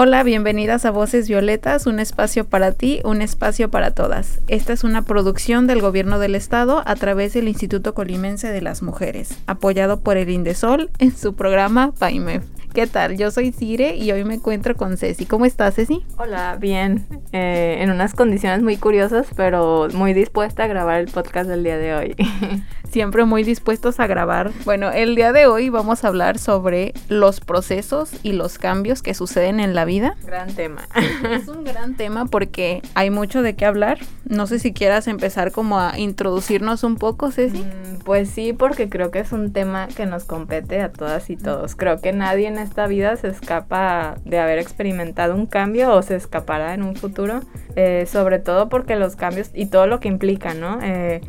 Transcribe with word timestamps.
Hola, 0.00 0.22
bienvenidas 0.22 0.84
a 0.84 0.92
Voces 0.92 1.26
Violetas, 1.26 1.86
un 1.86 1.98
espacio 1.98 2.44
para 2.44 2.70
ti, 2.70 3.00
un 3.02 3.20
espacio 3.20 3.68
para 3.68 3.90
todas. 3.90 4.38
Esta 4.46 4.72
es 4.72 4.84
una 4.84 5.02
producción 5.02 5.66
del 5.66 5.80
Gobierno 5.80 6.20
del 6.20 6.36
Estado 6.36 6.84
a 6.86 6.94
través 6.94 7.32
del 7.32 7.48
Instituto 7.48 7.94
Colimense 7.94 8.46
de 8.52 8.62
las 8.62 8.80
Mujeres, 8.80 9.36
apoyado 9.48 9.98
por 9.98 10.16
el 10.16 10.30
Indesol 10.30 10.88
en 11.00 11.16
su 11.16 11.34
programa 11.34 11.90
PAIMEF. 11.98 12.44
¿Qué 12.78 12.86
tal? 12.86 13.16
Yo 13.16 13.32
soy 13.32 13.50
Cire 13.50 13.96
y 13.96 14.12
hoy 14.12 14.22
me 14.22 14.34
encuentro 14.34 14.76
con 14.76 14.96
Ceci. 14.96 15.26
¿Cómo 15.26 15.46
estás, 15.46 15.74
Ceci? 15.74 16.04
Hola, 16.16 16.56
bien. 16.60 17.08
Eh, 17.32 17.78
en 17.80 17.90
unas 17.90 18.14
condiciones 18.14 18.62
muy 18.62 18.76
curiosas, 18.76 19.26
pero 19.34 19.88
muy 19.94 20.14
dispuesta 20.14 20.62
a 20.62 20.68
grabar 20.68 21.00
el 21.00 21.08
podcast 21.08 21.50
del 21.50 21.64
día 21.64 21.76
de 21.76 21.96
hoy. 21.96 22.14
Siempre 22.88 23.24
muy 23.24 23.42
dispuestos 23.42 23.98
a 23.98 24.06
grabar. 24.06 24.52
Bueno, 24.64 24.92
el 24.92 25.16
día 25.16 25.32
de 25.32 25.46
hoy 25.48 25.70
vamos 25.70 26.04
a 26.04 26.08
hablar 26.08 26.38
sobre 26.38 26.94
los 27.08 27.40
procesos 27.40 28.12
y 28.22 28.32
los 28.32 28.58
cambios 28.58 29.02
que 29.02 29.12
suceden 29.12 29.58
en 29.58 29.74
la 29.74 29.84
vida. 29.84 30.14
Gran 30.24 30.54
tema. 30.54 30.86
Es 31.32 31.48
un 31.48 31.64
gran 31.64 31.96
tema 31.96 32.26
porque 32.26 32.80
hay 32.94 33.10
mucho 33.10 33.42
de 33.42 33.56
qué 33.56 33.66
hablar. 33.66 33.98
No 34.28 34.46
sé 34.46 34.58
si 34.58 34.74
quieras 34.74 35.08
empezar 35.08 35.52
como 35.52 35.80
a 35.80 35.98
introducirnos 35.98 36.84
un 36.84 36.96
poco, 36.96 37.30
Ceci. 37.32 37.60
Mm, 37.60 37.98
pues 38.04 38.28
sí, 38.28 38.52
porque 38.52 38.90
creo 38.90 39.10
que 39.10 39.20
es 39.20 39.32
un 39.32 39.52
tema 39.54 39.88
que 39.88 40.04
nos 40.04 40.24
compete 40.24 40.82
a 40.82 40.92
todas 40.92 41.30
y 41.30 41.36
todos. 41.36 41.74
Creo 41.74 42.00
que 42.00 42.12
nadie 42.12 42.46
en 42.46 42.58
esta 42.58 42.86
vida 42.86 43.16
se 43.16 43.28
escapa 43.28 44.16
de 44.26 44.38
haber 44.38 44.58
experimentado 44.58 45.34
un 45.34 45.46
cambio 45.46 45.94
o 45.94 46.02
se 46.02 46.16
escapará 46.16 46.74
en 46.74 46.82
un 46.82 46.94
futuro. 46.94 47.40
Eh, 47.74 48.06
sobre 48.06 48.38
todo 48.38 48.68
porque 48.68 48.96
los 48.96 49.16
cambios 49.16 49.50
y 49.54 49.66
todo 49.66 49.86
lo 49.86 49.98
que 49.98 50.08
implica, 50.08 50.52
¿no? 50.52 50.78
Eh, 50.82 51.22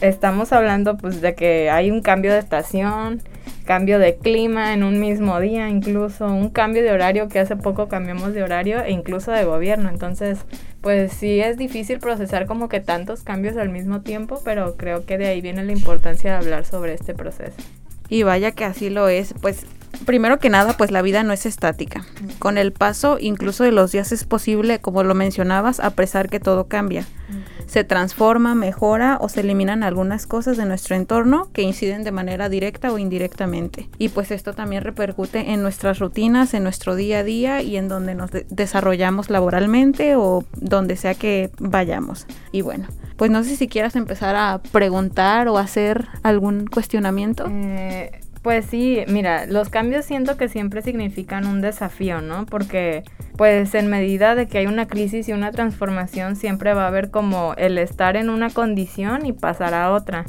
estamos 0.00 0.52
hablando 0.52 0.96
pues 0.96 1.20
de 1.20 1.34
que 1.34 1.68
hay 1.68 1.90
un 1.90 2.00
cambio 2.00 2.32
de 2.32 2.38
estación, 2.38 3.20
cambio 3.66 3.98
de 3.98 4.16
clima 4.16 4.72
en 4.72 4.82
un 4.82 4.98
mismo 4.98 5.38
día, 5.40 5.68
incluso 5.68 6.26
un 6.26 6.48
cambio 6.48 6.82
de 6.82 6.92
horario 6.92 7.28
que 7.28 7.40
hace 7.40 7.56
poco 7.56 7.88
cambiamos 7.88 8.32
de 8.32 8.42
horario 8.42 8.82
e 8.82 8.92
incluso 8.92 9.32
de 9.32 9.44
gobierno. 9.44 9.90
Entonces, 9.90 10.38
pues 10.80 11.12
sí 11.12 11.40
es 11.40 11.58
difícil 11.58 11.98
procesar 11.98 12.46
como 12.46 12.70
que 12.70 12.80
tantos 12.80 13.22
cambios 13.22 13.56
al 13.58 13.68
mismo 13.68 14.00
tiempo, 14.00 14.40
pero 14.44 14.76
creo 14.76 15.04
que 15.04 15.18
de 15.18 15.26
ahí 15.26 15.40
viene 15.42 15.64
la 15.64 15.72
importancia 15.72 16.30
de 16.30 16.36
hablar 16.38 16.64
sobre 16.64 16.94
este 16.94 17.12
proceso. 17.14 17.56
Y 18.08 18.22
vaya 18.22 18.52
que 18.52 18.64
así 18.64 18.88
lo 18.88 19.08
es, 19.08 19.34
pues 19.42 19.66
primero 20.06 20.38
que 20.38 20.48
nada, 20.48 20.76
pues 20.76 20.90
la 20.90 21.02
vida 21.02 21.22
no 21.24 21.32
es 21.32 21.44
estática. 21.44 22.06
Con 22.38 22.58
el 22.58 22.72
paso 22.72 23.18
incluso 23.20 23.64
de 23.64 23.72
los 23.72 23.92
días 23.92 24.12
es 24.12 24.24
posible, 24.24 24.78
como 24.78 25.02
lo 25.02 25.14
mencionabas, 25.14 25.80
apresar 25.80 26.28
que 26.28 26.40
todo 26.40 26.68
cambia. 26.68 27.04
Se 27.66 27.84
transforma, 27.84 28.54
mejora 28.54 29.18
o 29.20 29.28
se 29.28 29.40
eliminan 29.40 29.82
algunas 29.82 30.26
cosas 30.26 30.56
de 30.56 30.64
nuestro 30.66 30.96
entorno 30.96 31.48
que 31.52 31.62
inciden 31.62 32.04
de 32.04 32.12
manera 32.12 32.48
directa 32.48 32.92
o 32.92 32.98
indirectamente. 32.98 33.88
Y 33.98 34.08
pues 34.10 34.30
esto 34.30 34.54
también 34.54 34.84
repercute 34.84 35.52
en 35.52 35.62
nuestras 35.62 35.98
rutinas, 35.98 36.54
en 36.54 36.62
nuestro 36.62 36.94
día 36.94 37.18
a 37.18 37.24
día 37.24 37.62
y 37.62 37.76
en 37.76 37.88
donde 37.88 38.14
nos 38.14 38.30
desarrollamos 38.48 39.30
laboralmente 39.30 40.16
o 40.16 40.44
donde 40.54 40.96
sea 40.96 41.14
que 41.14 41.50
vayamos. 41.58 42.26
Y 42.52 42.62
bueno, 42.62 42.86
pues 43.16 43.30
no 43.30 43.42
sé 43.44 43.56
si 43.56 43.68
quieras 43.68 43.96
empezar 43.96 44.36
a 44.36 44.60
preguntar 44.72 45.48
o 45.48 45.58
hacer 45.58 46.06
algún 46.22 46.66
cuestionamiento. 46.66 47.46
Eh, 47.50 48.20
pues 48.46 48.66
sí, 48.66 49.02
mira, 49.08 49.44
los 49.46 49.70
cambios 49.70 50.04
siento 50.04 50.36
que 50.36 50.48
siempre 50.48 50.80
significan 50.80 51.48
un 51.48 51.60
desafío, 51.60 52.20
¿no? 52.20 52.46
Porque 52.46 53.02
pues 53.36 53.74
en 53.74 53.88
medida 53.88 54.36
de 54.36 54.46
que 54.46 54.58
hay 54.58 54.66
una 54.68 54.86
crisis 54.86 55.28
y 55.28 55.32
una 55.32 55.50
transformación 55.50 56.36
siempre 56.36 56.72
va 56.72 56.84
a 56.84 56.86
haber 56.86 57.10
como 57.10 57.54
el 57.54 57.76
estar 57.76 58.14
en 58.14 58.30
una 58.30 58.50
condición 58.50 59.26
y 59.26 59.32
pasar 59.32 59.74
a 59.74 59.90
otra. 59.90 60.26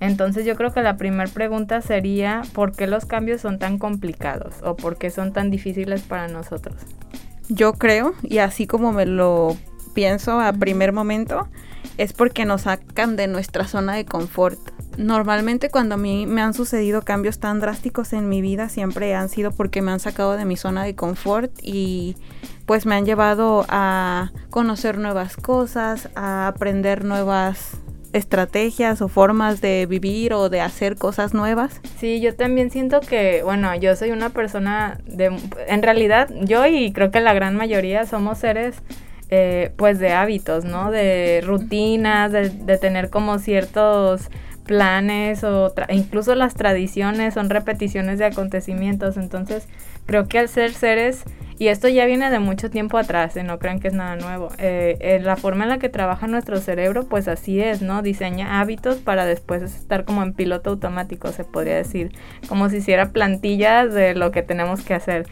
Entonces 0.00 0.44
yo 0.44 0.56
creo 0.56 0.72
que 0.72 0.82
la 0.82 0.96
primera 0.96 1.30
pregunta 1.30 1.80
sería 1.80 2.42
¿por 2.54 2.72
qué 2.72 2.88
los 2.88 3.04
cambios 3.04 3.40
son 3.40 3.60
tan 3.60 3.78
complicados 3.78 4.56
o 4.64 4.74
por 4.74 4.98
qué 4.98 5.10
son 5.10 5.32
tan 5.32 5.52
difíciles 5.52 6.02
para 6.02 6.26
nosotros? 6.26 6.74
Yo 7.48 7.74
creo, 7.74 8.14
y 8.24 8.38
así 8.38 8.66
como 8.66 8.90
me 8.90 9.06
lo 9.06 9.56
pienso 9.94 10.40
a 10.40 10.52
primer 10.52 10.92
momento, 10.92 11.46
es 11.98 12.12
porque 12.12 12.44
nos 12.44 12.62
sacan 12.62 13.16
de 13.16 13.26
nuestra 13.26 13.66
zona 13.66 13.94
de 13.94 14.04
confort 14.04 14.58
normalmente 14.96 15.70
cuando 15.70 15.94
a 15.94 15.98
mí 15.98 16.26
me 16.26 16.42
han 16.42 16.54
sucedido 16.54 17.02
cambios 17.02 17.38
tan 17.38 17.60
drásticos 17.60 18.12
en 18.12 18.28
mi 18.28 18.42
vida 18.42 18.68
siempre 18.68 19.14
han 19.14 19.28
sido 19.28 19.50
porque 19.50 19.82
me 19.82 19.92
han 19.92 20.00
sacado 20.00 20.36
de 20.36 20.44
mi 20.44 20.56
zona 20.56 20.84
de 20.84 20.94
confort 20.94 21.50
y 21.62 22.16
pues 22.66 22.86
me 22.86 22.94
han 22.94 23.04
llevado 23.04 23.64
a 23.68 24.30
conocer 24.50 24.98
nuevas 24.98 25.36
cosas, 25.36 26.08
a 26.14 26.46
aprender 26.46 27.04
nuevas 27.04 27.78
estrategias 28.12 29.02
o 29.02 29.08
formas 29.08 29.60
de 29.60 29.86
vivir 29.86 30.34
o 30.34 30.48
de 30.48 30.60
hacer 30.60 30.96
cosas 30.96 31.32
nuevas. 31.32 31.80
Sí, 31.98 32.20
yo 32.20 32.34
también 32.34 32.70
siento 32.70 33.00
que, 33.00 33.42
bueno, 33.42 33.74
yo 33.76 33.94
soy 33.96 34.10
una 34.10 34.30
persona 34.30 34.98
de, 35.06 35.36
en 35.68 35.82
realidad 35.82 36.28
yo 36.42 36.66
y 36.66 36.92
creo 36.92 37.10
que 37.10 37.20
la 37.20 37.32
gran 37.32 37.56
mayoría 37.56 38.06
somos 38.06 38.38
seres 38.38 38.76
eh, 39.30 39.72
pues 39.76 39.98
de 39.98 40.12
hábitos, 40.12 40.64
¿no? 40.64 40.90
De 40.90 41.42
rutinas, 41.44 42.32
de, 42.32 42.50
de 42.50 42.78
tener 42.78 43.10
como 43.10 43.38
ciertos 43.38 44.30
planes 44.70 45.42
o 45.42 45.74
incluso 45.88 46.36
las 46.36 46.54
tradiciones 46.54 47.34
son 47.34 47.50
repeticiones 47.50 48.18
de 48.18 48.26
acontecimientos. 48.26 49.16
Entonces, 49.16 49.66
creo 50.06 50.28
que 50.28 50.38
al 50.38 50.48
ser 50.48 50.72
seres, 50.72 51.24
y 51.58 51.68
esto 51.68 51.88
ya 51.88 52.06
viene 52.06 52.30
de 52.30 52.38
mucho 52.38 52.70
tiempo 52.70 52.96
atrás, 52.96 53.36
¿eh? 53.36 53.42
no 53.42 53.58
crean 53.58 53.80
que 53.80 53.88
es 53.88 53.94
nada 53.94 54.16
nuevo, 54.16 54.48
eh, 54.58 55.20
la 55.22 55.36
forma 55.36 55.64
en 55.64 55.70
la 55.70 55.78
que 55.78 55.88
trabaja 55.88 56.26
nuestro 56.26 56.58
cerebro, 56.58 57.06
pues 57.08 57.28
así 57.28 57.60
es, 57.60 57.82
¿no? 57.82 58.00
Diseña 58.00 58.60
hábitos 58.60 58.98
para 58.98 59.26
después 59.26 59.62
estar 59.62 60.04
como 60.04 60.22
en 60.22 60.32
piloto 60.32 60.70
automático, 60.70 61.32
se 61.32 61.44
podría 61.44 61.76
decir, 61.76 62.12
como 62.48 62.68
si 62.70 62.76
hiciera 62.76 63.10
plantillas 63.10 63.92
de 63.92 64.14
lo 64.14 64.30
que 64.30 64.42
tenemos 64.42 64.82
que 64.82 64.94
hacer. 64.94 65.26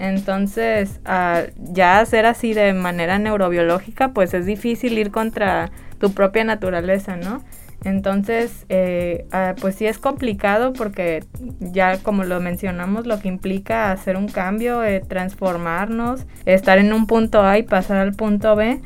Entonces, 0.00 0.98
ya 1.04 2.00
hacer 2.00 2.24
así 2.24 2.54
de 2.54 2.72
manera 2.72 3.18
neurobiológica, 3.18 4.08
pues 4.08 4.32
es 4.32 4.46
difícil 4.46 4.98
ir 4.98 5.10
contra 5.10 5.70
tu 5.98 6.12
propia 6.14 6.42
naturaleza, 6.42 7.16
¿no? 7.16 7.44
Entonces, 7.84 8.64
eh, 8.70 9.26
ah, 9.30 9.54
pues 9.60 9.74
sí 9.74 9.86
es 9.86 9.98
complicado 9.98 10.72
porque 10.72 11.24
ya 11.60 11.98
como 11.98 12.24
lo 12.24 12.40
mencionamos, 12.40 13.06
lo 13.06 13.20
que 13.20 13.28
implica 13.28 13.92
hacer 13.92 14.16
un 14.16 14.28
cambio, 14.28 14.82
eh, 14.84 15.00
transformarnos, 15.06 16.26
estar 16.46 16.78
en 16.78 16.94
un 16.94 17.06
punto 17.06 17.42
A 17.42 17.58
y 17.58 17.62
pasar 17.62 17.98
al 17.98 18.14
punto 18.14 18.56
B. 18.56 18.80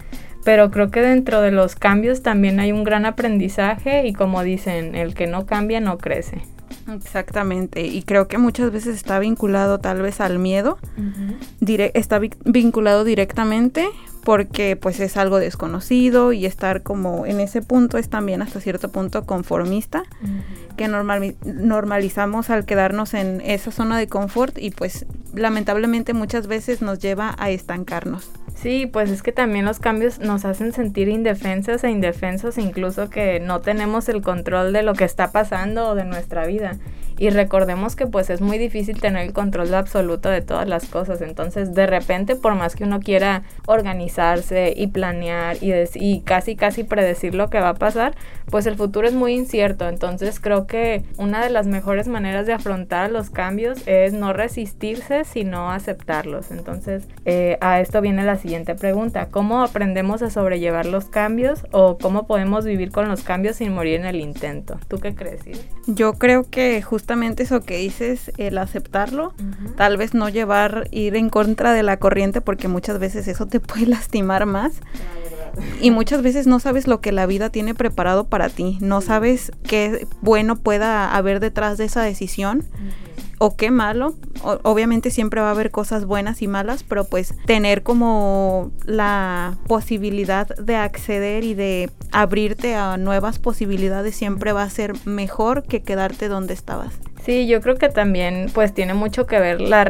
Pero 0.44 0.70
creo 0.72 0.90
que 0.90 1.00
dentro 1.00 1.40
de 1.40 1.52
los 1.52 1.76
cambios 1.76 2.22
también 2.22 2.58
hay 2.60 2.72
un 2.72 2.84
gran 2.84 3.06
aprendizaje 3.06 4.06
y 4.06 4.12
como 4.12 4.42
dicen, 4.42 4.96
el 4.96 5.14
que 5.14 5.26
no 5.26 5.46
cambia 5.46 5.80
no 5.80 5.96
crece. 5.96 6.42
Exactamente, 6.88 7.86
y 7.86 8.02
creo 8.02 8.28
que 8.28 8.38
muchas 8.38 8.70
veces 8.70 8.96
está 8.96 9.18
vinculado 9.18 9.78
tal 9.78 10.02
vez 10.02 10.20
al 10.20 10.38
miedo, 10.38 10.78
está 11.94 12.20
vinculado 12.44 13.04
directamente 13.04 13.88
porque 14.24 14.76
pues 14.76 15.00
es 15.00 15.16
algo 15.16 15.38
desconocido 15.38 16.32
y 16.32 16.46
estar 16.46 16.82
como 16.82 17.26
en 17.26 17.40
ese 17.40 17.62
punto 17.62 17.98
es 17.98 18.08
también 18.08 18.42
hasta 18.42 18.60
cierto 18.60 18.90
punto 18.90 19.24
conformista, 19.24 20.02
que 20.76 20.88
normalizamos 20.88 22.50
al 22.50 22.64
quedarnos 22.64 23.14
en 23.14 23.40
esa 23.42 23.70
zona 23.70 23.98
de 23.98 24.08
confort 24.08 24.58
y 24.58 24.70
pues 24.70 25.06
lamentablemente 25.34 26.14
muchas 26.14 26.46
veces 26.46 26.80
nos 26.82 26.98
lleva 26.98 27.34
a 27.38 27.50
estancarnos. 27.50 28.30
Sí, 28.54 28.86
pues 28.86 29.10
es 29.10 29.22
que 29.22 29.32
también 29.32 29.64
los 29.64 29.78
cambios 29.78 30.20
nos 30.20 30.44
hacen 30.44 30.72
sentir 30.72 31.08
indefensas 31.08 31.84
e 31.84 31.90
indefensos, 31.90 32.56
incluso 32.56 33.10
que 33.10 33.40
no 33.40 33.60
tenemos 33.60 34.08
el 34.08 34.22
control 34.22 34.72
de 34.72 34.82
lo 34.82 34.94
que 34.94 35.04
está 35.04 35.32
pasando 35.32 35.90
o 35.90 35.94
de 35.94 36.04
nuestra 36.04 36.46
vida. 36.46 36.78
Y 37.18 37.30
recordemos 37.30 37.96
que 37.96 38.06
pues 38.06 38.30
es 38.30 38.40
muy 38.40 38.58
difícil 38.58 39.00
tener 39.00 39.26
el 39.26 39.32
control 39.32 39.72
absoluto 39.74 40.28
de 40.28 40.42
todas 40.42 40.68
las 40.68 40.86
cosas. 40.86 41.20
Entonces 41.20 41.74
de 41.74 41.86
repente 41.86 42.36
por 42.36 42.54
más 42.54 42.74
que 42.74 42.84
uno 42.84 43.00
quiera 43.00 43.42
organizarse 43.66 44.74
y 44.76 44.88
planear 44.88 45.56
y, 45.60 46.20
casi 46.20 46.56
casi 46.56 46.84
predecir 46.84 47.34
lo 47.34 47.50
que 47.50 47.60
va 47.60 47.70
a 47.70 47.74
pasar, 47.74 48.14
pues 48.50 48.66
el 48.66 48.76
futuro 48.76 49.06
es 49.06 49.14
muy 49.14 49.34
incierto. 49.34 49.88
Entonces 49.88 50.40
creo 50.40 50.66
que 50.66 51.04
una 51.18 51.44
de 51.44 51.50
las 51.50 51.66
mejores 51.66 52.08
maneras 52.08 52.46
de 52.46 52.52
afrontar 52.52 53.10
los 53.10 53.30
cambios 53.30 53.78
es 53.86 54.12
no 54.12 54.32
resistirse, 54.32 55.24
sino 55.24 55.70
aceptarlos. 55.70 56.50
Entonces 56.50 57.06
eh, 57.24 57.58
a 57.60 57.80
esto 57.80 58.00
viene 58.00 58.24
la 58.24 58.36
siguiente 58.36 58.74
pregunta. 58.74 59.28
¿Cómo 59.30 59.62
aprendemos 59.62 60.22
a 60.22 60.30
sobrellevar 60.30 60.86
los 60.86 61.06
cambios 61.06 61.66
o 61.70 61.98
cómo 61.98 62.26
podemos 62.26 62.64
vivir 62.64 62.90
con 62.90 63.08
los 63.08 63.22
cambios 63.22 63.56
sin 63.56 63.72
morir 63.72 64.00
en 64.00 64.06
el 64.06 64.16
intento? 64.16 64.78
¿Tú 64.88 64.98
qué 64.98 65.14
crees? 65.14 65.34
Yo 65.86 66.14
creo 66.14 66.48
que 66.48 66.80
justo 66.80 67.03
justamente 67.04 67.42
eso 67.42 67.60
que 67.60 67.76
dices, 67.76 68.32
el 68.38 68.56
aceptarlo, 68.56 69.34
tal 69.76 69.98
vez 69.98 70.14
no 70.14 70.30
llevar, 70.30 70.88
ir 70.90 71.16
en 71.16 71.28
contra 71.28 71.74
de 71.74 71.82
la 71.82 71.98
corriente 71.98 72.40
porque 72.40 72.66
muchas 72.66 72.98
veces 72.98 73.28
eso 73.28 73.44
te 73.44 73.60
puede 73.60 73.86
lastimar 73.86 74.46
más. 74.46 74.72
Y 75.82 75.90
muchas 75.90 76.22
veces 76.22 76.46
no 76.46 76.60
sabes 76.60 76.86
lo 76.86 77.02
que 77.02 77.12
la 77.12 77.26
vida 77.26 77.50
tiene 77.50 77.74
preparado 77.74 78.24
para 78.24 78.48
ti, 78.48 78.78
no 78.80 79.02
sabes 79.02 79.52
qué 79.64 80.06
bueno 80.22 80.56
pueda 80.56 81.14
haber 81.14 81.40
detrás 81.40 81.76
de 81.76 81.84
esa 81.84 82.02
decisión 82.02 82.64
o 83.38 83.56
qué 83.56 83.70
malo. 83.70 84.14
obviamente 84.42 85.10
siempre 85.10 85.40
va 85.40 85.48
a 85.48 85.52
haber 85.52 85.70
cosas 85.70 86.04
buenas 86.04 86.42
y 86.42 86.48
malas, 86.48 86.82
pero 86.82 87.04
pues 87.04 87.34
tener 87.46 87.82
como 87.82 88.70
la 88.84 89.56
posibilidad 89.66 90.48
de 90.56 90.76
acceder 90.76 91.44
y 91.44 91.54
de 91.54 91.90
abrirte 92.12 92.74
a 92.74 92.96
nuevas 92.96 93.38
posibilidades 93.38 94.16
siempre 94.16 94.52
va 94.52 94.62
a 94.62 94.70
ser 94.70 94.94
mejor 95.06 95.64
que 95.64 95.82
quedarte 95.82 96.28
donde 96.28 96.54
estabas. 96.54 96.92
Sí, 97.24 97.46
yo 97.46 97.62
creo 97.62 97.76
que 97.76 97.88
también 97.88 98.50
pues 98.52 98.74
tiene 98.74 98.92
mucho 98.92 99.26
que 99.26 99.40
ver 99.40 99.58
la, 99.58 99.88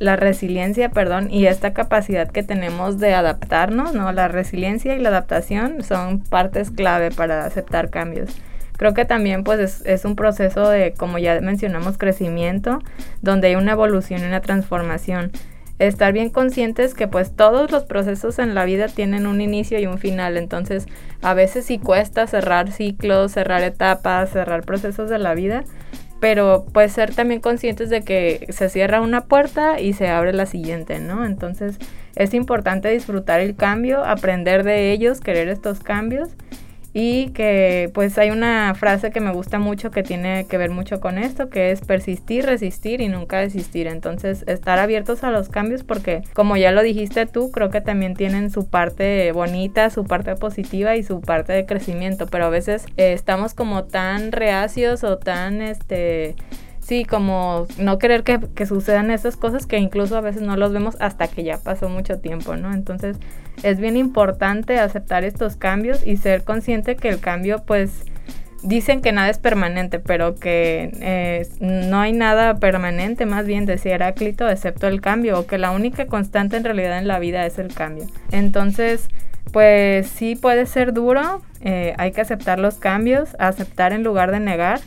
la 0.00 0.16
resiliencia, 0.16 0.88
perdón, 0.90 1.30
y 1.30 1.46
esta 1.46 1.72
capacidad 1.72 2.28
que 2.28 2.42
tenemos 2.42 2.98
de 2.98 3.14
adaptarnos, 3.14 3.94
¿no? 3.94 4.10
La 4.10 4.26
resiliencia 4.26 4.96
y 4.96 4.98
la 4.98 5.10
adaptación 5.10 5.84
son 5.84 6.18
partes 6.18 6.72
clave 6.72 7.12
para 7.12 7.44
aceptar 7.44 7.90
cambios. 7.90 8.30
Creo 8.76 8.92
que 8.92 9.04
también 9.04 9.44
pues 9.44 9.82
es, 9.84 10.04
un 10.04 10.16
proceso 10.16 10.68
de, 10.68 10.94
como 10.94 11.18
ya 11.18 11.40
mencionamos, 11.40 11.96
crecimiento, 11.96 12.80
donde 13.22 13.48
hay 13.48 13.54
una 13.54 13.72
evolución 13.72 14.22
y 14.22 14.24
una 14.24 14.40
transformación. 14.40 15.30
Estar 15.78 16.12
bien 16.12 16.30
conscientes 16.30 16.94
que 16.94 17.08
pues 17.08 17.34
todos 17.34 17.70
los 17.70 17.84
procesos 17.84 18.38
en 18.38 18.54
la 18.54 18.64
vida 18.64 18.88
tienen 18.88 19.26
un 19.26 19.40
inicio 19.40 19.78
y 19.78 19.86
un 19.86 19.98
final, 19.98 20.36
entonces 20.36 20.86
a 21.20 21.34
veces 21.34 21.66
sí 21.66 21.78
cuesta 21.78 22.26
cerrar 22.26 22.70
ciclos, 22.70 23.32
cerrar 23.32 23.62
etapas, 23.62 24.30
cerrar 24.30 24.62
procesos 24.62 25.10
de 25.10 25.18
la 25.18 25.34
vida, 25.34 25.64
pero 26.20 26.64
pues 26.72 26.92
ser 26.92 27.14
también 27.14 27.40
conscientes 27.40 27.90
de 27.90 28.02
que 28.02 28.46
se 28.50 28.68
cierra 28.68 29.00
una 29.00 29.22
puerta 29.22 29.80
y 29.80 29.92
se 29.94 30.08
abre 30.08 30.32
la 30.32 30.46
siguiente, 30.46 31.00
¿no? 31.00 31.26
Entonces 31.26 31.78
es 32.14 32.34
importante 32.34 32.88
disfrutar 32.88 33.40
el 33.40 33.56
cambio, 33.56 34.04
aprender 34.04 34.62
de 34.62 34.92
ellos, 34.92 35.20
querer 35.20 35.48
estos 35.48 35.80
cambios 35.80 36.30
y 36.96 37.30
que 37.30 37.90
pues 37.92 38.16
hay 38.18 38.30
una 38.30 38.72
frase 38.76 39.10
que 39.10 39.20
me 39.20 39.32
gusta 39.32 39.58
mucho 39.58 39.90
que 39.90 40.04
tiene 40.04 40.46
que 40.48 40.56
ver 40.56 40.70
mucho 40.70 41.00
con 41.00 41.18
esto, 41.18 41.50
que 41.50 41.72
es 41.72 41.80
persistir, 41.80 42.46
resistir 42.46 43.00
y 43.00 43.08
nunca 43.08 43.40
desistir. 43.40 43.88
Entonces 43.88 44.44
estar 44.46 44.78
abiertos 44.78 45.24
a 45.24 45.32
los 45.32 45.48
cambios 45.48 45.82
porque 45.82 46.22
como 46.34 46.56
ya 46.56 46.70
lo 46.70 46.84
dijiste 46.84 47.26
tú, 47.26 47.50
creo 47.50 47.68
que 47.68 47.80
también 47.80 48.14
tienen 48.14 48.48
su 48.50 48.68
parte 48.68 49.32
bonita, 49.32 49.90
su 49.90 50.04
parte 50.04 50.36
positiva 50.36 50.94
y 50.94 51.02
su 51.02 51.20
parte 51.20 51.52
de 51.52 51.66
crecimiento, 51.66 52.28
pero 52.28 52.44
a 52.46 52.50
veces 52.50 52.86
eh, 52.96 53.12
estamos 53.12 53.54
como 53.54 53.84
tan 53.84 54.30
reacios 54.30 55.02
o 55.02 55.18
tan 55.18 55.62
este 55.62 56.36
sí, 56.84 57.04
como 57.04 57.66
no 57.78 57.98
querer 57.98 58.22
que, 58.22 58.66
sucedan 58.66 59.10
esas 59.10 59.36
cosas 59.36 59.66
que 59.66 59.78
incluso 59.78 60.16
a 60.16 60.20
veces 60.20 60.42
no 60.42 60.56
los 60.56 60.72
vemos 60.72 60.96
hasta 61.00 61.28
que 61.28 61.42
ya 61.42 61.58
pasó 61.58 61.88
mucho 61.88 62.18
tiempo, 62.18 62.56
¿no? 62.56 62.72
Entonces 62.72 63.16
es 63.62 63.80
bien 63.80 63.96
importante 63.96 64.78
aceptar 64.78 65.24
estos 65.24 65.56
cambios 65.56 66.06
y 66.06 66.18
ser 66.18 66.44
consciente 66.44 66.96
que 66.96 67.08
el 67.08 67.20
cambio 67.20 67.62
pues 67.64 68.04
dicen 68.62 69.00
que 69.00 69.12
nada 69.12 69.30
es 69.30 69.38
permanente, 69.38 69.98
pero 69.98 70.36
que 70.36 70.90
eh, 71.00 71.46
no 71.60 72.00
hay 72.00 72.12
nada 72.12 72.56
permanente, 72.56 73.26
más 73.26 73.46
bien 73.46 73.66
decía 73.66 73.94
Heráclito, 73.94 74.48
excepto 74.48 74.86
el 74.86 75.00
cambio, 75.00 75.38
o 75.38 75.46
que 75.46 75.58
la 75.58 75.70
única 75.70 76.06
constante 76.06 76.56
en 76.56 76.64
realidad 76.64 76.98
en 76.98 77.08
la 77.08 77.18
vida 77.18 77.46
es 77.46 77.58
el 77.58 77.72
cambio. 77.72 78.06
Entonces, 78.30 79.08
pues 79.52 80.08
sí 80.08 80.34
puede 80.34 80.66
ser 80.66 80.92
duro, 80.92 81.42
eh, 81.60 81.94
hay 81.98 82.12
que 82.12 82.22
aceptar 82.22 82.58
los 82.58 82.76
cambios, 82.76 83.36
aceptar 83.38 83.92
en 83.92 84.02
lugar 84.02 84.30
de 84.32 84.40
negar, 84.40 84.80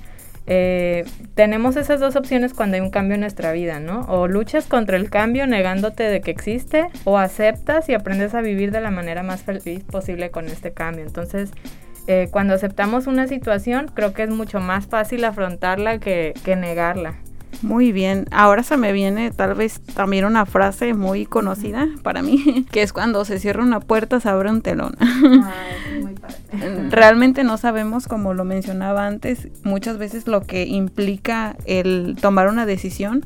eh, 0.48 1.04
tenemos 1.36 1.76
esas 1.76 2.00
dos 2.00 2.16
opciones 2.16 2.54
cuando 2.54 2.76
hay 2.76 2.82
un 2.82 2.90
cambio 2.90 3.16
en 3.16 3.22
nuestra 3.22 3.52
vida, 3.52 3.82
¿no? 3.82 4.02
O 4.08 4.28
luchas 4.30 4.66
contra 4.66 4.96
el 4.96 5.10
cambio 5.10 5.46
negándote 5.46 6.04
de 6.04 6.22
que 6.22 6.32
existe, 6.32 6.88
o 7.04 7.18
aceptas 7.18 7.90
y 7.90 7.94
aprendes 7.94 8.34
a 8.34 8.42
vivir 8.42 8.72
de 8.72 8.80
la 8.80 8.90
manera 8.90 9.24
más 9.24 9.44
feliz 9.44 9.84
posible 9.84 10.32
con 10.32 10.48
este 10.48 10.72
cambio. 10.72 11.06
Entonces, 11.06 11.52
eh, 12.08 12.30
cuando 12.32 12.54
aceptamos 12.54 13.08
una 13.08 13.28
situación, 13.28 13.92
creo 13.94 14.14
que 14.14 14.24
es 14.24 14.30
mucho 14.30 14.62
más 14.62 14.88
fácil 14.88 15.26
afrontarla 15.26 16.00
que, 16.00 16.34
que 16.46 16.56
negarla. 16.56 17.16
Muy 17.62 17.92
bien, 17.92 18.26
ahora 18.32 18.64
se 18.64 18.78
me 18.78 18.92
viene 18.92 19.32
tal 19.32 19.56
vez 19.56 19.80
también 19.96 20.26
una 20.26 20.46
frase 20.46 20.94
muy 20.94 21.26
conocida 21.26 21.88
para 22.04 22.22
mí, 22.22 22.66
que 22.72 22.82
es 22.82 22.94
cuando 22.94 23.26
se 23.26 23.40
cierra 23.40 23.64
una 23.64 23.80
puerta 23.80 24.20
se 24.20 24.30
abre 24.30 24.50
un 24.50 24.62
telón. 24.62 24.96
Ah, 25.00 25.54
muy 26.02 26.16
Realmente 26.90 27.44
no 27.44 27.58
sabemos, 27.58 28.08
como 28.08 28.34
lo 28.34 28.46
mencionaba 28.46 29.06
antes, 29.06 29.48
muchas 29.64 29.98
veces 29.98 30.28
lo 30.28 30.42
que 30.42 30.66
implica 30.66 31.56
el 31.66 32.16
tomar 32.20 32.48
una 32.48 32.66
decisión 32.66 33.26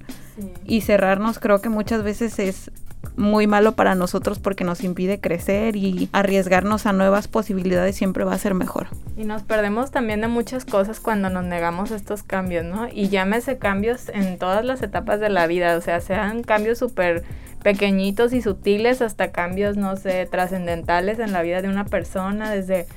y 0.65 0.81
cerrarnos 0.81 1.39
creo 1.39 1.61
que 1.61 1.69
muchas 1.69 2.03
veces 2.03 2.39
es 2.39 2.71
muy 3.15 3.47
malo 3.47 3.73
para 3.73 3.95
nosotros 3.95 4.39
porque 4.39 4.63
nos 4.63 4.83
impide 4.83 5.19
crecer 5.19 5.75
y 5.75 6.09
arriesgarnos 6.11 6.85
a 6.85 6.93
nuevas 6.93 7.27
posibilidades 7.27 7.95
siempre 7.95 8.23
va 8.23 8.33
a 8.33 8.37
ser 8.37 8.53
mejor. 8.53 8.87
Y 9.17 9.25
nos 9.25 9.43
perdemos 9.43 9.91
también 9.91 10.21
de 10.21 10.27
muchas 10.27 10.65
cosas 10.65 10.99
cuando 10.99 11.29
nos 11.29 11.43
negamos 11.43 11.91
estos 11.91 12.23
cambios, 12.23 12.65
¿no? 12.65 12.87
Y 12.91 13.09
llámese 13.09 13.57
cambios 13.57 14.09
en 14.09 14.37
todas 14.37 14.63
las 14.65 14.81
etapas 14.81 15.19
de 15.19 15.29
la 15.29 15.47
vida, 15.47 15.77
o 15.77 15.81
sea, 15.81 15.99
sean 16.01 16.43
cambios 16.43 16.79
súper 16.79 17.23
pequeñitos 17.63 18.33
y 18.33 18.41
sutiles 18.41 19.01
hasta 19.01 19.31
cambios, 19.31 19.77
no 19.77 19.95
sé, 19.95 20.25
trascendentales 20.25 21.19
en 21.19 21.31
la 21.31 21.41
vida 21.41 21.61
de 21.61 21.69
una 21.69 21.85
persona, 21.85 22.49
desde 22.49 22.87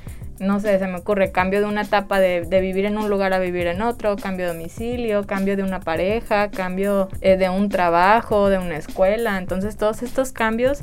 no 0.41 0.61
sé, 0.61 0.79
se 0.79 0.87
me 0.87 0.97
ocurre 0.97 1.31
cambio 1.31 1.61
de 1.61 1.67
una 1.67 1.83
etapa 1.83 2.19
de, 2.19 2.41
vivir 2.61 2.87
en 2.87 2.99
un 2.99 3.09
lugar 3.09 3.33
a 3.33 3.39
vivir 3.39 3.67
en 3.67 3.83
otro, 3.83 4.17
cambio 4.17 4.47
de 4.47 4.55
domicilio, 4.55 5.27
cambio 5.27 5.57
de 5.57 5.63
una 5.63 5.81
pareja, 5.81 6.51
cambio 6.51 7.09
eh, 7.21 7.37
de 7.37 7.49
un 7.49 7.69
trabajo, 7.69 8.49
de 8.49 8.59
una 8.59 8.77
escuela. 8.77 9.39
Entonces 9.39 9.77
todos 9.77 10.03
estos 10.03 10.33
cambios, 10.33 10.83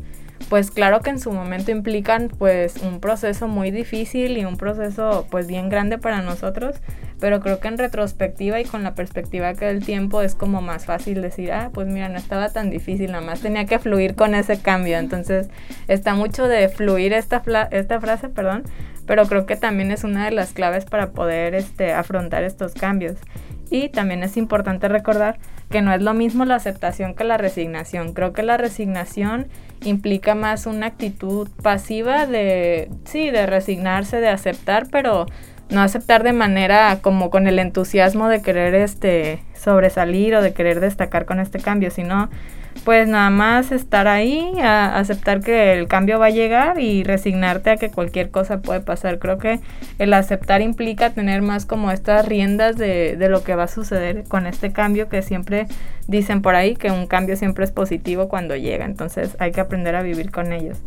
pues 0.50 0.71
claro 0.71 1.01
que 1.01 1.09
en 1.09 1.19
su 1.19 1.31
momento 1.31 1.71
implican 1.71 2.30
pues 2.30 2.77
un 2.77 3.00
proceso 3.00 3.48
muy 3.48 3.71
difícil 3.71 4.38
y 4.38 4.45
un 4.45 4.57
proceso 4.57 5.27
pues 5.30 5.48
bien 5.48 5.69
grande 5.69 5.98
para 5.98 6.21
nosotros, 6.21 6.77
pero 7.19 7.39
creo 7.42 7.59
que 7.59 7.68
en 7.68 7.77
retrospectiva 7.77 8.59
y 8.59 8.65
con 8.65 8.83
la 8.83 8.95
perspectiva 8.95 9.53
que 9.53 9.65
del 9.65 9.86
tiempo 9.86 10.21
es 10.21 10.33
como 10.33 10.62
más 10.62 10.86
fácil 10.86 11.21
decir, 11.21 11.51
ah, 11.51 11.69
pues 11.74 11.88
mira, 11.88 12.09
no 12.09 12.18
estaba 12.18 12.50
tan 12.50 12.69
difícil, 12.69 13.12
nada 13.12 13.24
más 13.24 13.42
tenía 13.42 13.65
que 13.65 13.80
fluir 13.80 14.15
con 14.15 14.33
ese 14.33 14.59
cambio. 14.59 14.98
Entonces 14.98 15.50
está 15.88 16.15
mucho 16.15 16.48
de 16.48 16.68
fluir 16.69 17.13
esta, 17.13 17.44
esta 17.71 18.01
frase, 18.01 18.30
perdón, 18.30 18.63
pero 19.06 19.25
creo 19.25 19.45
que 19.45 19.56
también 19.56 19.92
es 19.92 20.03
una 20.03 20.25
de 20.25 20.31
las 20.31 20.53
claves 20.53 20.86
para 20.86 21.12
poder 21.12 21.56
este, 21.56 21.94
afrontar 21.94 22.44
estos 22.44 22.74
cambios. 22.74 23.18
Y 23.69 23.89
también 23.89 24.21
es 24.24 24.36
importante 24.36 24.89
recordar 24.89 25.39
que 25.69 25.81
no 25.81 25.94
es 25.94 26.01
lo 26.01 26.13
mismo 26.13 26.44
la 26.44 26.56
aceptación 26.56 27.15
que 27.15 27.24
la 27.24 27.38
resignación. 27.38 28.13
Creo 28.13 28.33
que 28.33 28.44
la 28.44 28.57
resignación 28.57 29.48
implica 29.83 30.36
más 30.36 30.65
una 30.65 30.88
actitud 30.88 31.50
pasiva 31.63 32.25
de, 32.25 32.89
sí, 33.05 33.31
de 33.31 33.46
resignarse, 33.46 34.20
de 34.20 34.27
aceptar, 34.27 34.88
pero 34.91 35.25
no 35.70 35.81
aceptar 35.81 36.24
de 36.24 36.34
manera 36.34 37.00
como 37.01 37.29
con 37.29 37.48
el 37.48 37.58
entusiasmo 37.58 38.27
de 38.27 38.41
querer 38.41 38.75
este 38.75 39.41
sobresalir 39.55 40.36
o 40.36 40.41
de 40.41 40.53
querer 40.53 40.81
destacar 40.81 41.25
con 41.25 41.39
este 41.39 41.60
cambio, 41.60 41.91
sino 41.91 42.29
pues 42.84 43.08
nada 43.08 43.30
más 43.30 43.72
estar 43.72 44.08
ahí, 44.08 44.54
a 44.62 44.98
aceptar 44.98 45.42
que 45.42 45.74
el 45.74 45.88
cambio 45.88 46.20
va 46.20 46.28
a 46.28 46.32
llegar 46.32 46.80
y 46.80 47.04
resignarte 47.04 47.70
a 47.70 47.78
que 47.78 47.90
cualquier 47.90 48.32
cosa 48.32 48.62
puede 48.62 48.82
pasar. 48.82 49.20
Creo 49.20 49.38
que 49.38 49.60
el 50.00 50.13
aceptar 50.13 50.62
implica 50.62 51.12
tener 51.12 51.42
más 51.42 51.66
como 51.66 51.92
estas 51.92 52.28
riendas 52.28 52.78
de, 52.78 53.16
de 53.18 53.30
lo 53.30 53.44
que 53.44 53.56
va 53.56 53.63
a 53.63 53.68
suceder 53.68 54.24
con 54.24 54.48
este 54.48 54.72
cambio 54.72 55.10
que 55.10 55.22
siempre 55.22 55.68
dicen 56.08 56.42
por 56.42 56.56
ahí 56.56 56.75
que 56.75 56.92
un 56.92 57.08
cambio 57.08 57.36
siempre 57.36 57.66
es 57.66 57.72
positivo 57.72 58.28
cuando 58.28 58.56
llega, 58.56 58.86
entonces 58.86 59.36
hay 59.40 59.51
que 59.51 59.62
aprender 59.62 59.96
a 59.96 60.01
vivir 60.01 60.32
con 60.32 60.51
ellos. 60.51 60.80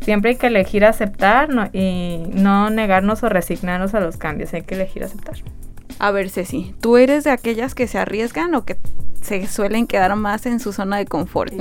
Siempre 0.00 0.30
hay 0.30 0.36
que 0.36 0.48
elegir 0.48 0.84
aceptar 0.84 1.48
y 1.72 2.24
no 2.32 2.70
negarnos 2.70 3.22
o 3.22 3.28
resignarnos 3.28 3.94
a 3.94 4.00
los 4.00 4.16
cambios, 4.16 4.52
hay 4.52 4.62
que 4.62 4.74
elegir 4.74 5.04
aceptar. 5.04 5.36
A 6.02 6.10
ver, 6.10 6.30
Ceci, 6.30 6.74
¿tú 6.80 6.96
eres 6.96 7.22
de 7.22 7.30
aquellas 7.30 7.76
que 7.76 7.86
se 7.86 7.96
arriesgan 7.96 8.56
o 8.56 8.64
que 8.64 8.76
se 9.20 9.46
suelen 9.46 9.86
quedar 9.86 10.16
más 10.16 10.46
en 10.46 10.58
su 10.58 10.72
zona 10.72 10.96
de 10.96 11.06
confort? 11.06 11.52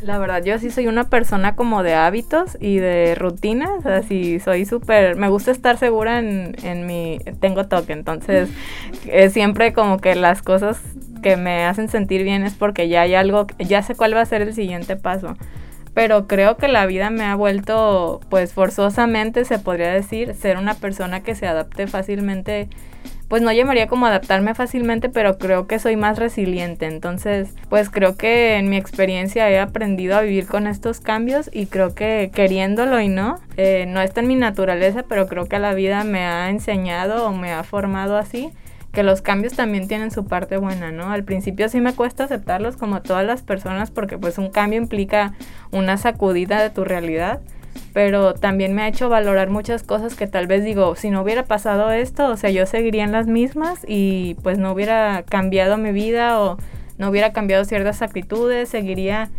La 0.00 0.16
verdad, 0.16 0.42
yo 0.42 0.58
sí 0.58 0.70
soy 0.70 0.86
una 0.86 1.10
persona 1.10 1.56
como 1.56 1.82
de 1.82 1.92
hábitos 1.92 2.56
y 2.58 2.78
de 2.78 3.14
rutinas, 3.16 3.84
así 3.84 4.40
soy 4.40 4.64
súper, 4.64 5.16
me 5.16 5.28
gusta 5.28 5.50
estar 5.50 5.76
segura 5.76 6.20
en, 6.20 6.56
en 6.62 6.86
mi, 6.86 7.18
tengo 7.38 7.66
toque, 7.66 7.92
entonces 7.92 8.48
es 9.04 9.34
siempre 9.34 9.74
como 9.74 9.98
que 9.98 10.14
las 10.14 10.40
cosas 10.40 10.80
que 11.22 11.36
me 11.36 11.66
hacen 11.66 11.90
sentir 11.90 12.22
bien 12.22 12.44
es 12.44 12.54
porque 12.54 12.88
ya 12.88 13.02
hay 13.02 13.14
algo, 13.14 13.46
ya 13.58 13.82
sé 13.82 13.94
cuál 13.94 14.16
va 14.16 14.22
a 14.22 14.26
ser 14.26 14.40
el 14.40 14.54
siguiente 14.54 14.96
paso 14.96 15.36
pero 15.92 16.26
creo 16.26 16.58
que 16.58 16.68
la 16.68 16.84
vida 16.84 17.08
me 17.08 17.24
ha 17.24 17.34
vuelto, 17.34 18.20
pues 18.28 18.52
forzosamente 18.52 19.46
se 19.46 19.58
podría 19.58 19.90
decir, 19.90 20.34
ser 20.34 20.58
una 20.58 20.74
persona 20.74 21.22
que 21.22 21.34
se 21.34 21.46
adapte 21.46 21.86
fácilmente 21.86 22.68
pues 23.28 23.42
no 23.42 23.52
llamaría 23.52 23.86
como 23.86 24.06
adaptarme 24.06 24.54
fácilmente, 24.54 25.08
pero 25.08 25.38
creo 25.38 25.66
que 25.66 25.78
soy 25.78 25.96
más 25.96 26.18
resiliente. 26.18 26.86
Entonces, 26.86 27.54
pues 27.68 27.90
creo 27.90 28.16
que 28.16 28.56
en 28.56 28.68
mi 28.68 28.76
experiencia 28.76 29.50
he 29.50 29.58
aprendido 29.58 30.16
a 30.16 30.22
vivir 30.22 30.46
con 30.46 30.66
estos 30.66 31.00
cambios 31.00 31.50
y 31.52 31.66
creo 31.66 31.94
que 31.94 32.30
queriéndolo 32.32 33.00
y 33.00 33.08
no, 33.08 33.40
eh, 33.56 33.86
no 33.88 34.00
está 34.00 34.20
en 34.20 34.28
mi 34.28 34.36
naturaleza, 34.36 35.04
pero 35.08 35.26
creo 35.26 35.46
que 35.46 35.58
la 35.58 35.74
vida 35.74 36.04
me 36.04 36.20
ha 36.20 36.50
enseñado 36.50 37.26
o 37.26 37.32
me 37.32 37.52
ha 37.52 37.64
formado 37.64 38.16
así 38.16 38.50
que 38.96 39.02
los 39.02 39.20
cambios 39.20 39.52
también 39.52 39.88
tienen 39.88 40.10
su 40.10 40.24
parte 40.24 40.56
buena, 40.56 40.90
¿no? 40.90 41.12
Al 41.12 41.22
principio 41.22 41.68
sí 41.68 41.82
me 41.82 41.92
cuesta 41.92 42.24
aceptarlos 42.24 42.78
como 42.78 43.02
todas 43.02 43.26
las 43.26 43.42
personas 43.42 43.90
porque 43.90 44.16
pues 44.16 44.38
un 44.38 44.50
cambio 44.50 44.80
implica 44.80 45.34
una 45.70 45.98
sacudida 45.98 46.62
de 46.62 46.70
tu 46.70 46.82
realidad, 46.82 47.42
pero 47.92 48.34
también 48.34 48.74
me 48.74 48.82
ha 48.82 48.88
hecho 48.88 49.08
valorar 49.08 49.50
muchas 49.50 49.82
cosas 49.82 50.14
que 50.14 50.26
tal 50.26 50.46
vez 50.46 50.64
digo, 50.64 50.96
si 50.96 51.10
no 51.10 51.22
hubiera 51.22 51.44
pasado 51.44 51.90
esto, 51.90 52.28
o 52.28 52.36
sea, 52.36 52.50
yo 52.50 52.66
seguiría 52.66 53.04
en 53.04 53.12
las 53.12 53.26
mismas 53.26 53.80
y 53.86 54.36
pues 54.42 54.58
no 54.58 54.72
hubiera 54.72 55.22
cambiado 55.22 55.76
mi 55.76 55.92
vida 55.92 56.40
o 56.40 56.58
no 56.98 57.10
hubiera 57.10 57.32
cambiado 57.32 57.64
ciertas 57.64 58.02
actitudes, 58.02 58.68
seguiría 58.68 59.30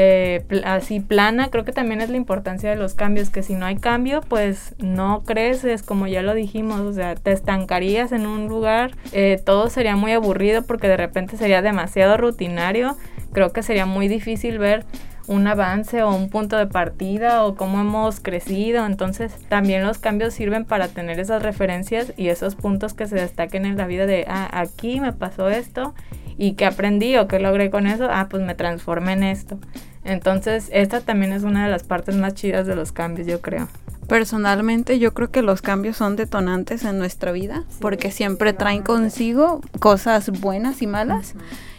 eh, 0.00 0.44
así 0.64 1.00
plana, 1.00 1.50
creo 1.50 1.64
que 1.64 1.72
también 1.72 2.00
es 2.00 2.08
la 2.08 2.16
importancia 2.16 2.70
de 2.70 2.76
los 2.76 2.94
cambios, 2.94 3.30
que 3.30 3.42
si 3.42 3.54
no 3.54 3.66
hay 3.66 3.76
cambio, 3.78 4.20
pues 4.20 4.76
no 4.78 5.24
creces, 5.24 5.82
como 5.82 6.06
ya 6.06 6.22
lo 6.22 6.34
dijimos, 6.34 6.82
o 6.82 6.92
sea, 6.92 7.16
te 7.16 7.32
estancarías 7.32 8.12
en 8.12 8.24
un 8.24 8.46
lugar, 8.46 8.92
eh, 9.10 9.42
todo 9.44 9.68
sería 9.70 9.96
muy 9.96 10.12
aburrido 10.12 10.62
porque 10.62 10.86
de 10.86 10.96
repente 10.96 11.36
sería 11.36 11.62
demasiado 11.62 12.16
rutinario, 12.16 12.96
creo 13.32 13.52
que 13.52 13.64
sería 13.64 13.86
muy 13.86 14.06
difícil 14.06 14.58
ver 14.58 14.84
un 15.28 15.46
avance 15.46 16.02
o 16.02 16.12
un 16.12 16.30
punto 16.30 16.56
de 16.56 16.66
partida 16.66 17.44
o 17.44 17.54
cómo 17.54 17.80
hemos 17.80 18.18
crecido. 18.20 18.84
Entonces 18.86 19.32
también 19.48 19.84
los 19.84 19.98
cambios 19.98 20.34
sirven 20.34 20.64
para 20.64 20.88
tener 20.88 21.20
esas 21.20 21.42
referencias 21.42 22.12
y 22.16 22.28
esos 22.28 22.56
puntos 22.56 22.94
que 22.94 23.06
se 23.06 23.16
destaquen 23.16 23.64
en 23.66 23.76
la 23.76 23.86
vida 23.86 24.06
de, 24.06 24.24
ah, 24.28 24.48
aquí 24.52 25.00
me 25.00 25.12
pasó 25.12 25.48
esto 25.48 25.94
y 26.36 26.54
qué 26.54 26.66
aprendí 26.66 27.16
o 27.16 27.28
qué 27.28 27.38
logré 27.38 27.70
con 27.70 27.86
eso, 27.86 28.08
ah, 28.10 28.26
pues 28.30 28.42
me 28.42 28.54
transformé 28.54 29.12
en 29.12 29.22
esto. 29.22 29.58
Entonces 30.04 30.70
esta 30.72 31.00
también 31.02 31.32
es 31.32 31.42
una 31.42 31.64
de 31.64 31.70
las 31.70 31.84
partes 31.84 32.16
más 32.16 32.34
chidas 32.34 32.66
de 32.66 32.74
los 32.74 32.92
cambios, 32.92 33.26
yo 33.26 33.40
creo. 33.40 33.68
Personalmente 34.08 34.98
yo 34.98 35.12
creo 35.12 35.30
que 35.30 35.42
los 35.42 35.60
cambios 35.60 35.98
son 35.98 36.16
detonantes 36.16 36.84
en 36.84 36.98
nuestra 36.98 37.30
vida 37.30 37.64
porque 37.78 38.10
siempre 38.10 38.54
traen 38.54 38.82
consigo 38.82 39.60
cosas 39.80 40.30
buenas 40.40 40.80
y 40.80 40.86
malas. 40.86 41.34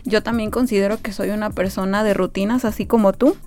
Yo 0.10 0.24
también 0.24 0.50
considero 0.50 0.98
que 1.02 1.14
soy 1.14 1.30
una 1.30 1.52
persona 1.52 2.04
de 2.04 2.16
rutinas, 2.16 2.66
así 2.66 2.88
como 2.88 3.14
tú, 3.14 3.38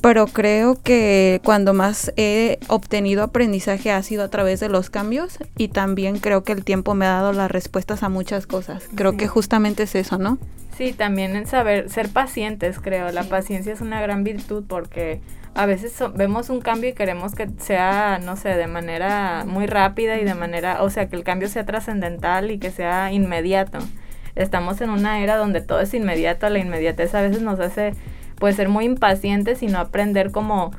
pero 0.00 0.26
creo 0.26 0.80
que 0.82 1.40
cuando 1.44 1.74
más 1.74 2.12
he 2.16 2.58
obtenido 2.68 3.22
aprendizaje 3.22 3.90
ha 3.90 4.02
sido 4.02 4.24
a 4.24 4.28
través 4.28 4.58
de 4.60 4.70
los 4.70 4.88
cambios 4.88 5.38
y 5.56 5.68
también 5.68 6.18
creo 6.18 6.44
que 6.44 6.52
el 6.52 6.64
tiempo 6.64 6.94
me 6.94 7.04
ha 7.04 7.10
dado 7.10 7.32
las 7.34 7.50
respuestas 7.50 8.02
a 8.02 8.08
muchas 8.08 8.46
cosas. 8.46 8.88
Creo 8.94 9.16
que 9.18 9.28
justamente 9.28 9.82
es 9.82 9.94
eso, 9.94 10.16
¿no? 10.16 10.38
Sí, 10.76 10.94
también 10.94 11.36
en 11.36 11.46
saber 11.46 11.90
ser 11.90 12.08
pacientes, 12.08 12.80
creo. 12.80 13.12
La 13.12 13.24
paciencia 13.24 13.72
es 13.72 13.82
una 13.82 14.00
gran 14.00 14.24
virtud 14.24 14.64
porque 14.66 15.20
a 15.54 15.66
veces 15.66 15.94
vemos 16.14 16.48
un 16.48 16.62
cambio 16.62 16.88
y 16.88 16.94
queremos 16.94 17.34
que 17.34 17.50
sea, 17.58 18.18
no 18.18 18.36
sé, 18.36 18.48
de 18.50 18.66
manera 18.66 19.44
muy 19.46 19.66
rápida 19.66 20.18
y 20.18 20.24
de 20.24 20.34
manera, 20.34 20.82
o 20.82 20.88
sea, 20.88 21.10
que 21.10 21.16
el 21.16 21.24
cambio 21.24 21.48
sea 21.48 21.66
trascendental 21.66 22.50
y 22.50 22.58
que 22.58 22.70
sea 22.70 23.12
inmediato 23.12 23.78
estamos 24.34 24.80
en 24.80 24.90
una 24.90 25.20
era 25.20 25.36
donde 25.36 25.60
todo 25.60 25.80
es 25.80 25.94
inmediato, 25.94 26.48
la 26.48 26.58
inmediatez 26.58 27.14
a 27.14 27.22
veces 27.22 27.42
nos 27.42 27.60
hace 27.60 27.94
pues 28.38 28.56
ser 28.56 28.68
muy 28.68 28.84
impacientes 28.84 29.62
y 29.62 29.66
no 29.66 29.78
aprender 29.78 30.32
como 30.32 30.72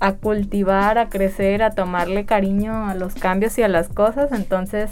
a 0.00 0.12
cultivar, 0.14 0.98
a 0.98 1.08
crecer, 1.10 1.62
a 1.62 1.70
tomarle 1.70 2.24
cariño 2.24 2.88
a 2.88 2.94
los 2.94 3.14
cambios 3.14 3.58
y 3.58 3.62
a 3.62 3.68
las 3.68 3.88
cosas, 3.88 4.32
entonces 4.32 4.90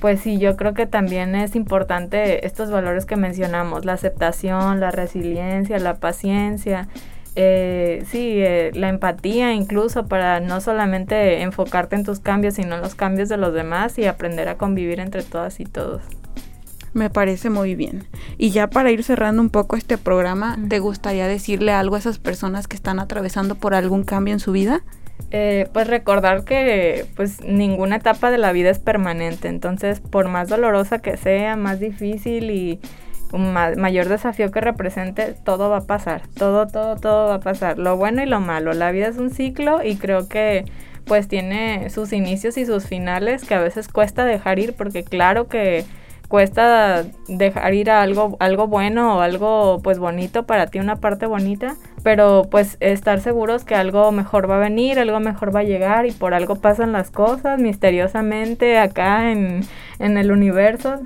pues 0.00 0.20
sí, 0.20 0.38
yo 0.38 0.56
creo 0.56 0.74
que 0.74 0.86
también 0.86 1.34
es 1.34 1.56
importante 1.56 2.46
estos 2.46 2.70
valores 2.70 3.04
que 3.04 3.16
mencionamos, 3.16 3.84
la 3.84 3.94
aceptación, 3.94 4.78
la 4.78 4.90
resiliencia, 4.92 5.78
la 5.78 5.96
paciencia, 5.96 6.88
eh, 7.34 8.04
sí, 8.08 8.34
eh, 8.36 8.70
la 8.74 8.88
empatía 8.88 9.52
incluso 9.52 10.06
para 10.06 10.40
no 10.40 10.60
solamente 10.60 11.42
enfocarte 11.42 11.96
en 11.96 12.04
tus 12.04 12.20
cambios, 12.20 12.54
sino 12.54 12.76
en 12.76 12.80
los 12.80 12.94
cambios 12.94 13.28
de 13.28 13.36
los 13.36 13.54
demás 13.54 13.98
y 13.98 14.06
aprender 14.06 14.48
a 14.48 14.56
convivir 14.56 15.00
entre 15.00 15.22
todas 15.22 15.60
y 15.60 15.64
todos. 15.64 16.02
Me 16.92 17.10
parece 17.10 17.50
muy 17.50 17.74
bien. 17.74 18.06
Y 18.38 18.50
ya 18.50 18.68
para 18.68 18.90
ir 18.90 19.04
cerrando 19.04 19.42
un 19.42 19.50
poco 19.50 19.76
este 19.76 19.98
programa, 19.98 20.58
¿te 20.68 20.78
gustaría 20.78 21.26
decirle 21.26 21.72
algo 21.72 21.96
a 21.96 21.98
esas 21.98 22.18
personas 22.18 22.66
que 22.68 22.76
están 22.76 22.98
atravesando 22.98 23.54
por 23.54 23.74
algún 23.74 24.04
cambio 24.04 24.34
en 24.34 24.40
su 24.40 24.52
vida? 24.52 24.82
Eh, 25.30 25.68
pues 25.74 25.86
recordar 25.86 26.44
que 26.44 27.06
pues 27.14 27.42
ninguna 27.42 27.96
etapa 27.96 28.30
de 28.30 28.38
la 28.38 28.52
vida 28.52 28.70
es 28.70 28.78
permanente, 28.78 29.48
entonces 29.48 30.00
por 30.00 30.28
más 30.28 30.48
dolorosa 30.48 31.00
que 31.00 31.18
sea, 31.18 31.54
más 31.56 31.80
difícil 31.80 32.50
y 32.50 32.80
un 33.32 33.52
mayor 33.52 34.08
desafío 34.08 34.50
que 34.50 34.62
represente, 34.62 35.34
todo 35.44 35.68
va 35.68 35.78
a 35.78 35.86
pasar, 35.86 36.22
todo, 36.34 36.66
todo, 36.66 36.96
todo 36.96 37.28
va 37.28 37.34
a 37.34 37.40
pasar, 37.40 37.78
lo 37.78 37.98
bueno 37.98 38.22
y 38.22 38.26
lo 38.26 38.40
malo, 38.40 38.72
la 38.72 38.90
vida 38.90 39.08
es 39.08 39.18
un 39.18 39.28
ciclo 39.28 39.84
y 39.84 39.96
creo 39.96 40.28
que 40.28 40.64
pues 41.04 41.28
tiene 41.28 41.90
sus 41.90 42.14
inicios 42.14 42.56
y 42.56 42.64
sus 42.64 42.86
finales 42.86 43.44
que 43.44 43.54
a 43.54 43.60
veces 43.60 43.88
cuesta 43.88 44.24
dejar 44.24 44.58
ir 44.58 44.74
porque 44.74 45.04
claro 45.04 45.46
que 45.48 45.84
cuesta 46.28 47.04
dejar 47.26 47.74
ir 47.74 47.90
a 47.90 48.02
algo, 48.02 48.36
algo 48.38 48.66
bueno 48.66 49.16
o 49.16 49.20
algo 49.20 49.80
pues 49.82 49.98
bonito 49.98 50.44
para 50.44 50.66
ti, 50.66 50.78
una 50.78 50.96
parte 50.96 51.26
bonita, 51.26 51.76
pero 52.02 52.46
pues 52.50 52.76
estar 52.80 53.20
seguros 53.20 53.64
que 53.64 53.74
algo 53.74 54.12
mejor 54.12 54.50
va 54.50 54.56
a 54.56 54.60
venir, 54.60 54.98
algo 54.98 55.20
mejor 55.20 55.54
va 55.54 55.60
a 55.60 55.64
llegar 55.64 56.06
y 56.06 56.12
por 56.12 56.34
algo 56.34 56.56
pasan 56.56 56.92
las 56.92 57.10
cosas 57.10 57.58
misteriosamente 57.58 58.78
acá 58.78 59.30
en, 59.32 59.60
en 59.98 60.18
el 60.18 60.32
universo. 60.32 61.00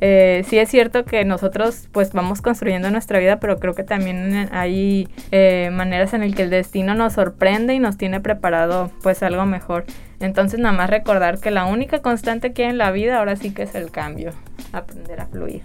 Eh, 0.00 0.44
sí 0.46 0.58
es 0.58 0.68
cierto 0.68 1.04
que 1.04 1.24
nosotros 1.24 1.88
pues 1.90 2.12
vamos 2.12 2.40
construyendo 2.40 2.90
nuestra 2.90 3.18
vida, 3.18 3.40
pero 3.40 3.58
creo 3.58 3.74
que 3.74 3.82
también 3.82 4.48
hay 4.52 5.08
eh, 5.32 5.70
maneras 5.72 6.14
en 6.14 6.20
las 6.20 6.34
que 6.34 6.42
el 6.42 6.50
destino 6.50 6.94
nos 6.94 7.14
sorprende 7.14 7.74
y 7.74 7.80
nos 7.80 7.96
tiene 7.96 8.20
preparado 8.20 8.92
pues 9.02 9.22
algo 9.22 9.44
mejor. 9.44 9.86
Entonces 10.20 10.60
nada 10.60 10.76
más 10.76 10.90
recordar 10.90 11.40
que 11.40 11.50
la 11.50 11.64
única 11.64 12.00
constante 12.00 12.52
que 12.52 12.64
hay 12.64 12.70
en 12.70 12.78
la 12.78 12.92
vida 12.92 13.18
ahora 13.18 13.34
sí 13.36 13.50
que 13.50 13.62
es 13.62 13.74
el 13.74 13.90
cambio, 13.90 14.32
aprender 14.72 15.20
a 15.20 15.26
fluir. 15.26 15.62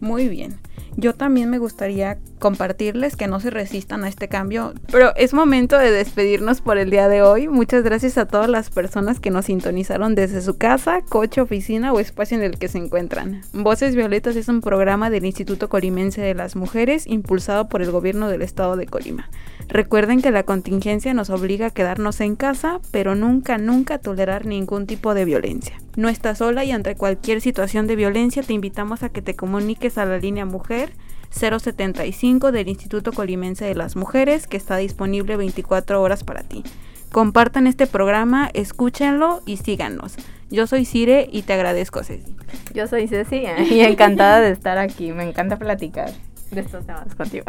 Muy 0.00 0.28
bien. 0.28 0.58
Yo 0.96 1.14
también 1.14 1.48
me 1.48 1.58
gustaría 1.58 2.18
compartirles 2.42 3.14
que 3.14 3.28
no 3.28 3.38
se 3.38 3.50
resistan 3.50 4.02
a 4.02 4.08
este 4.08 4.26
cambio, 4.26 4.74
pero 4.90 5.14
es 5.14 5.32
momento 5.32 5.78
de 5.78 5.92
despedirnos 5.92 6.60
por 6.60 6.76
el 6.76 6.90
día 6.90 7.08
de 7.08 7.22
hoy. 7.22 7.46
Muchas 7.46 7.84
gracias 7.84 8.18
a 8.18 8.26
todas 8.26 8.50
las 8.50 8.68
personas 8.68 9.20
que 9.20 9.30
nos 9.30 9.44
sintonizaron 9.44 10.16
desde 10.16 10.42
su 10.42 10.58
casa, 10.58 11.02
coche, 11.08 11.40
oficina 11.40 11.92
o 11.92 12.00
espacio 12.00 12.36
en 12.36 12.42
el 12.42 12.58
que 12.58 12.66
se 12.66 12.78
encuentran. 12.78 13.42
Voces 13.52 13.94
Violetas 13.94 14.34
es 14.34 14.48
un 14.48 14.60
programa 14.60 15.08
del 15.08 15.24
Instituto 15.24 15.68
Colimense 15.68 16.20
de 16.20 16.34
las 16.34 16.56
Mujeres 16.56 17.06
impulsado 17.06 17.68
por 17.68 17.80
el 17.80 17.92
gobierno 17.92 18.28
del 18.28 18.42
estado 18.42 18.76
de 18.76 18.86
Colima. 18.86 19.30
Recuerden 19.68 20.20
que 20.20 20.32
la 20.32 20.42
contingencia 20.42 21.14
nos 21.14 21.30
obliga 21.30 21.66
a 21.66 21.70
quedarnos 21.70 22.20
en 22.20 22.34
casa, 22.34 22.80
pero 22.90 23.14
nunca, 23.14 23.56
nunca 23.56 23.98
tolerar 23.98 24.46
ningún 24.46 24.88
tipo 24.88 25.14
de 25.14 25.24
violencia. 25.24 25.78
No 25.96 26.08
estás 26.08 26.38
sola 26.38 26.64
y 26.64 26.72
ante 26.72 26.96
cualquier 26.96 27.40
situación 27.40 27.86
de 27.86 27.94
violencia 27.94 28.42
te 28.42 28.52
invitamos 28.52 29.04
a 29.04 29.10
que 29.10 29.22
te 29.22 29.36
comuniques 29.36 29.96
a 29.96 30.06
la 30.06 30.18
línea 30.18 30.44
Mujer 30.44 30.92
075 31.32 32.52
del 32.52 32.68
Instituto 32.68 33.12
Colimense 33.12 33.64
de 33.64 33.74
las 33.74 33.96
Mujeres 33.96 34.46
que 34.46 34.56
está 34.56 34.76
disponible 34.76 35.36
24 35.36 36.00
horas 36.00 36.24
para 36.24 36.42
ti. 36.42 36.62
Compartan 37.10 37.66
este 37.66 37.86
programa, 37.86 38.50
escúchenlo 38.54 39.42
y 39.44 39.58
síganos. 39.58 40.14
Yo 40.50 40.66
soy 40.66 40.84
Cire 40.84 41.28
y 41.30 41.42
te 41.42 41.52
agradezco, 41.54 42.02
Ceci. 42.02 42.36
Yo 42.74 42.86
soy 42.86 43.08
Ceci 43.08 43.44
y 43.70 43.80
encantada 43.80 44.40
de 44.40 44.50
estar 44.50 44.78
aquí. 44.78 45.12
Me 45.12 45.28
encanta 45.28 45.58
platicar 45.58 46.12
de 46.50 46.60
estos 46.60 46.86
temas 46.86 47.14
contigo. 47.14 47.44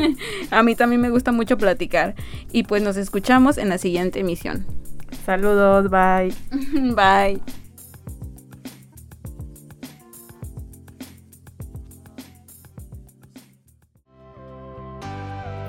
A 0.50 0.62
mí 0.62 0.74
también 0.74 1.00
me 1.00 1.10
gusta 1.10 1.32
mucho 1.32 1.58
platicar. 1.58 2.14
Y 2.52 2.64
pues 2.64 2.82
nos 2.82 2.96
escuchamos 2.96 3.58
en 3.58 3.68
la 3.68 3.78
siguiente 3.78 4.20
emisión. 4.20 4.66
Saludos, 5.24 5.90
bye. 5.90 6.32
bye. 6.94 7.61